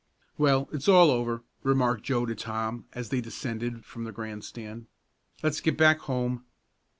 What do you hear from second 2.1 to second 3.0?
to Tom,